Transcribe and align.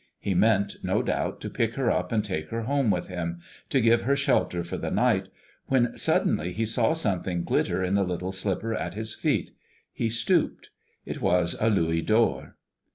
He 0.17 0.33
meant, 0.33 0.77
no 0.81 1.03
doubt, 1.03 1.39
to 1.41 1.49
pick 1.51 1.75
her 1.75 1.91
up 1.91 2.11
and 2.11 2.25
take 2.25 2.49
her 2.49 2.63
home 2.63 2.89
with 2.89 3.05
him, 3.05 3.39
to 3.69 3.79
give 3.79 4.01
her 4.01 4.15
shelter 4.15 4.63
for 4.63 4.75
the 4.79 4.89
night, 4.89 5.29
when 5.67 5.95
suddenly 5.95 6.53
he 6.53 6.65
saw 6.65 6.93
something 6.93 7.43
glitter 7.43 7.83
in 7.83 7.93
the 7.93 8.03
little 8.03 8.31
slipper 8.31 8.73
at 8.73 8.95
his 8.95 9.13
feet. 9.13 9.51
He 9.93 10.09
stooped. 10.09 10.71
It 11.05 11.21
was 11.21 11.55
a 11.59 11.69
louis 11.69 12.01
d'or. 12.01 12.55